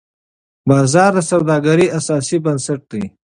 بازار 0.69 1.11
د 1.17 1.19
سوداګرۍ 1.31 1.87
اساسي 1.97 2.37
بنسټ 2.45 2.81
دی. 2.91 3.03